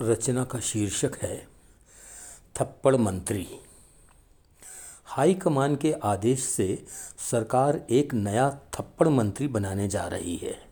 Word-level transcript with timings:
रचना 0.00 0.44
का 0.44 0.60
शीर्षक 0.60 1.16
है, 1.22 1.48
थप्पड़ 2.60 2.96
मंत्री। 2.96 3.46
हाईकमान 5.04 5.76
के 5.76 5.92
आदेश 5.92 6.44
से 6.44 6.84
सरकार 7.30 7.86
एक 7.90 8.14
नया 8.14 8.50
थप्पड़ 8.50 9.08
मंत्री 9.08 9.48
बनाने 9.48 9.88
जा 9.88 10.06
रही 10.06 10.36
है। 10.36 10.66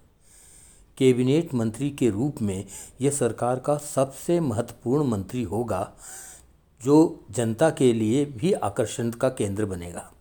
कैबिनेट 0.98 1.54
मंत्री 1.54 1.90
के 1.90 2.10
रूप 2.10 2.42
में 2.42 2.66
यह 3.00 3.10
सरकार 3.10 3.58
का 3.58 3.76
सबसे 3.76 4.40
महत्वपूर्ण 4.40 5.04
मंत्री 5.04 5.42
होगा, 5.42 5.92
जो 6.84 7.26
जनता 7.30 7.70
के 7.70 7.92
लिए 7.92 8.24
भी 8.24 8.52
आकर्षण 8.52 9.10
का 9.10 9.28
केंद्र 9.28 9.64
बनेगा। 9.64 10.12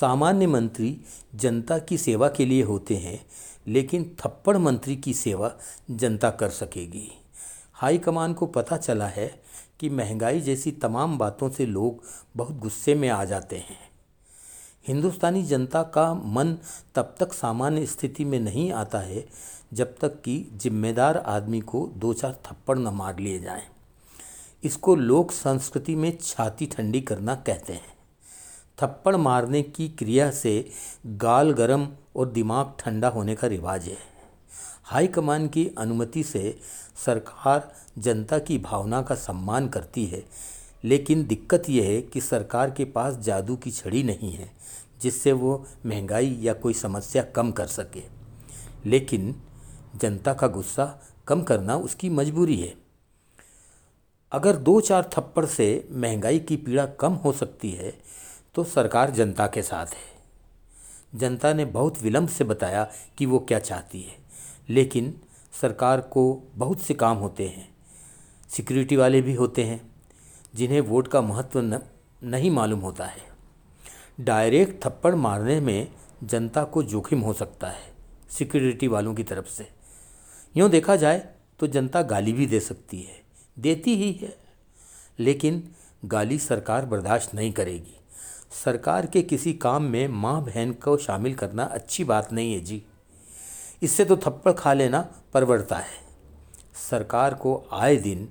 सामान्य 0.00 0.46
मंत्री 0.46 1.00
जनता 1.34 1.78
की 1.78 1.98
सेवा 1.98 2.28
के 2.28 2.46
लिए 2.46 2.62
होते 2.62 2.96
हैं, 2.96 3.26
लेकिन 3.66 4.16
थप्पड़ 4.20 4.56
मंत्री 4.56 4.96
की 4.96 5.14
सेवा 5.14 5.56
जनता 5.90 6.30
कर 6.30 6.50
सकेगी। 6.50 7.17
हाईकमान 7.78 8.32
को 8.34 8.46
पता 8.46 8.76
चला 8.76 9.06
है 9.06 9.28
कि 9.80 9.88
महँगाई 9.88 10.40
जैसी 10.40 10.70
तमाम 10.72 11.18
बातों 11.18 11.50
से 11.50 11.66
लोग 11.66 12.02
बहुत 12.36 12.58
गुस्से 12.58 12.94
में 12.94 13.08
आ 13.08 13.24
जाते 13.24 13.56
हैं। 13.56 13.78
हिंदुस्तानी 14.88 15.42
जनता 15.42 15.82
का 15.82 16.14
मन 16.14 16.56
तब 16.94 17.14
तक 17.20 17.32
सामान्य 17.32 17.86
स्थिति 17.86 18.24
में 18.24 18.38
नहीं 18.40 18.72
आता 18.72 18.98
है 18.98 19.24
जब 19.72 19.94
तक 20.00 20.20
कि 20.20 20.38
जिम्मेदार 20.54 21.16
आदमी 21.16 21.60
को 21.60 21.86
दो 21.96 22.12
चार 22.12 22.38
थप्पड़ 22.46 22.78
न 22.78 22.88
मार 22.88 23.18
लिए 23.18 23.38
जाएँ। 23.38 23.62
इसको 24.64 24.94
लोक 24.94 25.32
संस्कृति 25.32 25.96
में 25.96 26.16
छाती 26.22 26.66
ठंडी 26.66 27.00
करना 27.00 27.34
कहते 27.36 27.72
हैं। 27.72 27.96
थप्पड़ 28.82 29.16
मारने 29.16 29.62
की 29.62 29.88
क्रिया 29.88 30.30
से 30.30 30.70
गाल 31.06 31.52
गरम 31.52 31.88
और 32.16 32.28
दिमाग 32.28 32.74
ठंडा 32.78 33.08
होने 33.08 33.34
का 33.34 33.46
रिवाज 33.46 33.88
है। 33.88 34.17
हाईकमान 34.88 35.48
की 35.48 35.66
अनुमति 35.78 36.22
से 36.22 36.58
सरकार 37.06 37.72
जनता 37.98 38.38
की 38.38 38.58
भावना 38.58 39.00
का 39.02 39.14
सम्मान 39.14 39.68
करती 39.68 40.04
है। 40.06 40.24
लेकिन 40.84 41.26
दिक्कत 41.26 41.68
यह 41.70 41.84
है 41.84 42.00
कि 42.02 42.20
सरकार 42.20 42.70
के 42.70 42.84
पास 42.84 43.16
जादू 43.16 43.56
की 43.56 43.70
छड़ी 43.70 44.02
नहीं 44.02 44.32
है, 44.32 44.50
जिससे 45.02 45.32
वो 45.32 45.66
महँगाई 45.86 46.38
या 46.40 46.52
कोई 46.52 46.74
समस्या 46.74 47.22
कम 47.22 47.50
कर 47.50 47.66
सके। 47.66 48.02
लेकिन 48.86 49.34
जनता 49.96 50.34
का 50.34 50.46
गुस्सा 50.46 50.86
कम 51.26 51.42
करना 51.42 51.76
उसकी 51.76 52.10
मजबूरी 52.10 52.56
है। 52.56 52.74
अगर 54.32 54.56
दो 54.56 54.80
चार 54.80 55.10
थप्पड़ 55.12 55.44
से 55.46 55.88
महँगाई 55.90 56.38
की 56.38 56.56
पीड़ा 56.56 56.86
कम 57.00 57.12
हो 57.14 57.32
सकती 57.32 57.70
है 57.70 57.92
तो 58.54 58.64
सरकार 58.64 59.10
जनता 59.10 59.46
के 59.46 59.62
साथ 59.62 59.86
है। 59.86 61.18
जनता 61.18 61.52
ने 61.52 61.64
बहुत 61.64 62.02
विलंब 62.02 62.28
से 62.28 62.44
बताया 62.44 62.90
कि 63.18 63.26
वो 63.26 63.38
क्या 63.38 63.58
चाहती 63.58 64.00
है। 64.00 64.17
लेकिन 64.68 65.14
सरकार 65.60 66.00
को 66.00 66.42
बहुत 66.54 66.80
से 66.80 66.94
काम 66.94 67.16
होते 67.16 67.48
हैं। 67.48 67.68
सिक्योरिटी 68.48 68.96
वाले 68.96 69.22
भी 69.22 69.34
होते 69.34 69.64
हैं 69.64 69.80
जिन्हें 70.54 70.80
वोट 70.80 71.08
का 71.08 71.20
महत्व 71.20 71.60
न, 71.60 71.80
नहीं 72.24 72.50
मालूम 72.50 72.80
होता 72.80 73.04
है। 73.04 73.22
डायरेक्ट 74.20 74.84
थप्पड़ 74.84 75.14
मारने 75.14 75.60
में 75.60 75.88
जनता 76.24 76.64
को 76.64 76.82
जोखिम 76.82 77.20
हो 77.20 77.32
सकता 77.32 77.68
है 77.68 77.92
सिक्योरिटी 78.30 78.88
वालों 78.88 79.14
की 79.14 79.24
तरफ़ 79.24 79.48
से। 79.48 79.68
यूँ 80.56 80.70
देखा 80.70 80.96
जाए 80.96 81.28
तो 81.60 81.66
जनता 81.66 82.02
गाली 82.02 82.32
भी 82.32 82.46
दे 82.46 82.60
सकती 82.60 83.00
है 83.02 83.22
देती 83.58 83.96
ही 83.96 84.12
है। 84.12 84.36
लेकिन 85.18 85.68
गाली 86.04 86.38
सरकार 86.38 86.86
बर्दाश्त 86.86 87.34
नहीं 87.34 87.52
करेगी। 87.52 87.94
सरकार 88.64 89.06
के 89.06 89.22
किसी 89.22 89.52
काम 89.52 89.82
में 89.82 90.08
माँ 90.08 90.44
बहन 90.44 90.72
को 90.72 90.96
शामिल 90.96 91.34
करना 91.34 91.64
अच्छी 91.64 92.04
बात 92.04 92.32
नहीं 92.32 92.52
है 92.52 92.60
जी। 92.60 92.82
इससे 93.82 94.04
तो 94.04 94.16
थप्पड़ 94.16 94.52
खा 94.52 94.72
लेना 94.72 95.14
परवड़ता 95.34 95.76
है। 95.76 96.08
सरकार 96.90 97.34
को 97.34 97.68
आए 97.72 97.96
दिन 97.96 98.28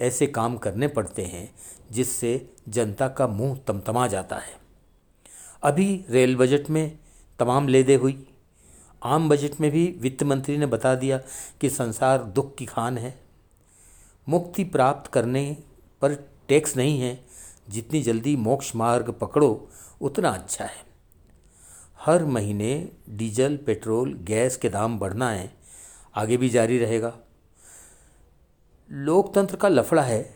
ऐसे 0.00 0.26
काम 0.26 0.56
करने 0.56 0.88
पड़ते 0.88 1.22
हैं, 1.22 1.54
जिससे 1.90 2.50
जनता 2.68 3.08
का 3.08 3.26
मुँह 3.26 3.60
तमतमा 3.66 4.06
जाता 4.06 4.36
है। 4.36 4.60
अभी 5.62 6.04
रेल 6.10 6.36
बजट 6.36 6.70
में 6.70 6.98
तमाम 7.38 7.68
लेदे 7.68 7.94
हुई। 7.94 8.26
आम 9.02 9.28
बजट 9.28 9.60
में 9.60 9.70
भी 9.70 9.96
वित्त 10.00 10.22
मंत्री 10.22 10.58
ने 10.58 10.66
बता 10.66 10.94
दिया 10.94 11.18
कि 11.60 11.70
संसार 11.70 12.22
दुख 12.22 12.56
की 12.56 12.66
खान 12.66 12.98
है। 12.98 13.20
मुक्ति 14.28 14.64
प्राप्त 14.64 15.10
करने 15.10 15.56
पर 16.02 16.14
टैक्स 16.48 16.76
नहीं 16.76 17.00
है। 17.00 17.24
जितनी 17.68 18.02
जल्दी 18.02 18.36
मोक्ष 18.36 18.76
मार्ग 18.76 19.10
पकड़ो, 19.10 19.68
उतना 20.00 20.28
अच्छा 20.28 20.64
है। 20.64 20.89
हर 22.00 22.24
महीने 22.24 22.88
डीजल, 23.08 23.56
पेट्रोल, 23.56 24.12
गैस 24.14 24.56
के 24.56 24.68
दाम 24.68 24.98
बढ़ना 24.98 25.30
है, 25.30 25.52
आगे 26.14 26.36
भी 26.36 26.48
जारी 26.48 26.78
रहेगा। 26.78 27.12
लोकतंत्र 28.90 29.56
का 29.56 29.68
लफड़ा 29.68 30.02
है, 30.02 30.34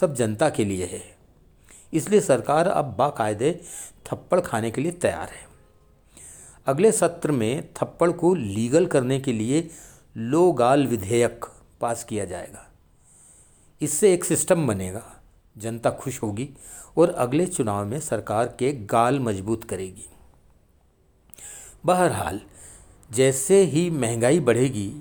सब 0.00 0.14
जनता 0.14 0.50
के 0.50 0.64
लिए 0.64 0.86
है। 0.86 1.02
इसलिए 1.92 2.20
सरकार 2.20 2.68
अब 2.68 2.94
बाकायदे 2.98 3.60
थप्पड़ 4.06 4.40
खाने 4.40 4.70
के 4.70 4.80
लिए 4.80 4.92
तैयार 4.92 5.28
है। 5.28 5.48
अगले 6.66 6.92
सत्र 6.92 7.32
में 7.32 7.68
थप्पड़ 7.74 8.10
को 8.10 8.34
लीगल 8.34 8.86
करने 8.86 9.20
के 9.20 9.32
लिए 9.32 9.70
लो 10.16 10.52
गाल 10.52 10.86
विधेयक 10.86 11.46
पास 11.80 12.04
किया 12.04 12.24
जाएगा। 12.24 12.66
इससे 13.80 14.12
एक 14.14 14.24
सिस्टम 14.24 14.66
बनेगा, 14.66 15.02
जनता 15.56 15.90
खुश 15.90 16.22
होगी 16.22 16.48
और 16.98 17.10
अगले 17.10 17.46
चुनाव 17.46 17.84
में 17.86 18.00
सरकार 18.00 18.56
के 18.58 18.72
गाल 18.72 19.20
मज़बूत 19.20 19.64
करेगी। 19.64 20.06
बहरहाल, 21.84 22.40
जैसे 23.10 23.62
ही 23.64 23.88
महँगाई 23.90 24.40
बढ़ेगी, 24.40 24.92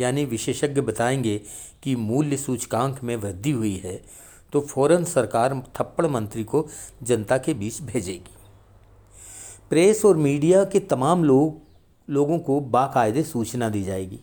यानी 0.00 0.24
विशेषज्ञ 0.24 0.80
बताएँगे 0.80 1.40
कि 1.82 1.94
मूल्य 1.96 2.36
सूचकांक 2.36 3.02
में 3.02 3.14
वृद्धि 3.16 3.50
हुई 3.50 3.74
है 3.76 4.02
तो 4.52 4.60
फ़ौरन 4.60 5.04
सरकार 5.04 5.54
थप्पड़ 5.76 6.06
मंत्री 6.06 6.44
को 6.44 6.66
जनता 7.02 7.38
के 7.38 7.54
बीच 7.54 7.80
भेजेगी। 7.82 8.36
प्रेस 9.70 10.04
और 10.04 10.16
मीडिया 10.16 10.64
के 10.64 10.80
तमाम 10.80 11.24
लोग, 11.24 11.60
लोगों 12.08 12.38
को 12.38 12.60
बाकायदे 12.60 13.22
सूचना 13.22 13.68
दी 13.68 13.82
जाएगी। 13.82 14.20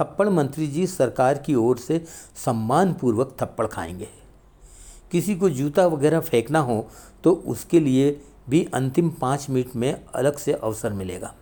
थप्पड़ 0.00 0.28
मंत्री 0.28 0.66
जी 0.66 0.86
सरकार 0.86 1.38
की 1.38 1.54
ओर 1.54 1.78
से 1.78 2.04
सम्मानपूर्वक 2.36 3.36
थप्पड़ 3.40 3.66
खाएँगे। 3.66 4.08
किसी 5.12 5.36
को 5.36 5.50
जूता 5.50 5.86
वगैरह 5.86 6.20
फेंकना 6.20 6.58
हो 6.58 6.86
तो 7.24 7.32
उसके 7.32 7.80
लिए 7.80 8.20
भी 8.50 8.64
अंतिम 8.74 9.10
पाँच 9.10 9.50
मिनट 9.50 9.76
में 9.76 10.04
अलग 10.14 10.36
से 10.36 10.52
अवसर 10.52 10.92
मिलेगा। 10.92 11.34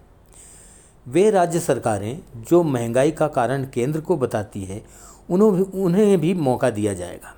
वे 1.09 1.31
राज्य 1.31 1.61
सरकारें, 1.61 2.21
जो 2.37 2.63
महँगाई 2.63 3.11
का 3.11 3.29
कारण 3.29 3.65
केंद्र 3.65 4.01
को 4.01 4.17
बताती 4.17 4.65
है 4.65 4.85
उन्होंने 5.31 5.63
उन्हें 5.63 6.21
भी 6.21 6.35
मौका 6.35 6.71
दिया 6.71 6.95
जाएगा। 6.95 7.35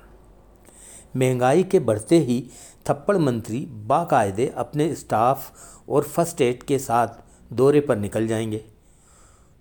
महँगाई 1.17 1.63
के 1.63 1.79
बढ़ते 1.79 2.19
ही 2.19 2.49
थप्पड़ 2.85 3.17
मंत्री 3.17 3.59
बाकायदे 3.65 4.47
अपने 4.47 4.95
स्टाफ 4.95 5.51
और 5.89 6.03
फ़र्स्ट 6.03 6.41
एड 6.41 6.63
के 6.63 6.79
साथ 6.79 7.07
दौरे 7.53 7.81
पर 7.81 7.97
निकल 7.97 8.27
जाएँगे। 8.27 8.65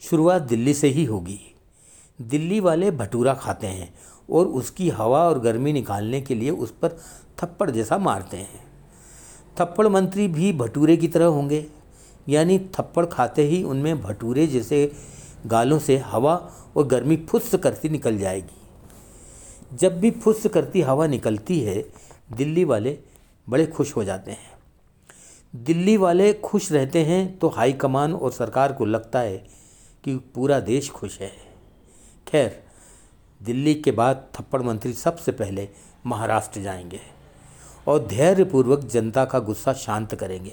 शुरुआत 0.00 0.42
दिल्ली 0.42 0.75
से 0.75 0.88
ही 0.88 1.04
होगी। 1.04 1.41
दिल्ली 2.21 2.60
वाले 2.60 2.91
भटूरा 2.91 3.34
खाते 3.34 3.66
हैं 3.66 3.94
और 4.31 4.47
उसकी 4.47 4.88
हवा 4.88 5.28
और 5.28 5.38
गर्मी 5.38 5.72
निकालने 5.72 6.21
के 6.21 6.34
लिए 6.34 6.50
उस 6.50 6.71
पर 6.71 6.98
थप्पड़ 7.38 7.71
जैसा 7.71 7.98
मारते 7.98 8.37
हैं। 8.37 8.70
थप्पड़ 9.60 9.88
मंत्री 9.88 10.28
भी 10.28 10.53
भटूरे 10.53 10.97
की 10.97 11.09
तरह 11.09 11.25
होंगे। 11.25 11.66
यानी 12.28 12.59
थप्पड़ 12.59 13.06
खाते 13.06 13.43
ही 13.43 13.62
उनमें 13.62 14.03
भटूरे 14.03 14.47
जैसे 14.47 14.93
गालों 15.47 15.78
से 15.78 15.98
हवा 15.98 16.53
और 16.76 16.87
गर्मी 16.87 17.16
फुस 17.16 17.54
करती 17.54 17.88
निकल 17.88 18.19
जाएगी। 18.19 18.56
जब 19.76 20.00
भी 20.00 20.10
फुस 20.10 20.47
करती 20.47 20.81
हवा 20.81 21.06
निकलती 21.06 21.60
है, 21.60 21.93
दिल्ली 22.32 22.65
वाले 22.65 22.98
बड़े 23.48 23.66
खुश 23.66 23.97
हो 23.97 24.04
जाते 24.04 24.31
हैं। 24.31 24.50
दिल्ली 25.56 25.97
वाले 25.97 26.32
खुश 26.32 26.72
रहते 26.72 27.04
हैं 27.04 27.38
तो 27.38 27.48
हाई 27.48 27.72
कमान 27.72 28.15
और 28.15 28.32
सरकार 28.32 28.72
को 28.72 28.84
लगता 28.84 29.21
है 29.21 29.47
कि 30.04 30.16
पूरा 30.16 30.60
देश 30.60 30.91
खुश 30.91 31.21
है। 31.21 31.32
खैर, 32.28 32.62
दिल्ली 33.42 33.74
के 33.74 33.91
बाद 33.91 34.27
थप्पड़ 34.34 34.63
मंत्री 34.63 34.92
सबसे 34.92 35.33
पहले 35.33 35.68
महाराष्ट्र 36.06 36.60
जाएँगे। 36.60 37.20
और 37.86 38.06
धैर्यपूर्वक 38.06 38.78
जनता 38.78 39.24
का 39.24 39.38
गुस्सा 39.38 39.72
शांत 39.72 40.15
करेंगे। 40.15 40.53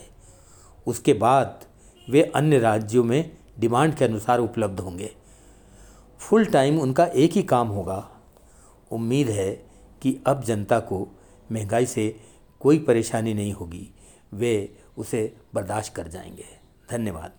उसके 0.87 1.13
बाद 1.13 1.63
वे 2.09 2.21
अन्य 2.23 2.59
राज्यों 2.59 3.03
में 3.03 3.37
डिमांड 3.59 3.95
के 3.95 4.05
अनुसार 4.05 4.39
उपलब्ध 4.39 4.79
होंगे। 4.79 5.15
फुल 6.19 6.45
टाइम 6.45 6.79
उनका 6.79 7.05
एक 7.05 7.31
ही 7.31 7.43
काम 7.43 7.67
होगा। 7.67 8.09
उम्मीद 8.91 9.29
है 9.29 9.51
कि 10.01 10.19
अब 10.27 10.43
जनता 10.43 10.79
को 10.79 11.07
महँगाई 11.51 11.85
से 11.85 12.19
कोई 12.59 12.79
परेशानी 12.79 13.33
नहीं 13.33 13.53
होगी। 13.53 13.89
वे 14.33 14.77
उसे 14.97 15.37
बर्दाश्त 15.53 15.95
कर 15.95 16.07
जाएँगे। 16.07 16.45
धन्यवाद। 16.91 17.31